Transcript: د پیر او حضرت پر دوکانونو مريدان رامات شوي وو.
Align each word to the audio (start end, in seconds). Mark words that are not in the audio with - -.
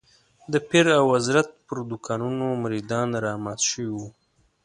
د 0.51 0.53
پیر 0.69 0.85
او 0.99 1.05
حضرت 1.17 1.47
پر 1.65 1.77
دوکانونو 1.89 2.45
مريدان 2.63 3.07
رامات 3.25 3.59
شوي 3.69 3.89
وو. 3.93 4.07